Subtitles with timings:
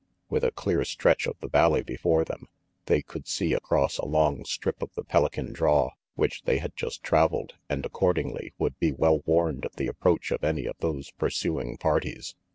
[0.31, 2.47] With a clear stretch of the valley before them,
[2.87, 7.03] they could see across a long strip of the Pelican draw which they had just
[7.03, 11.29] traveled, and accordingly would be well warned of the approach of any of those pur
[11.29, 12.33] suing parties.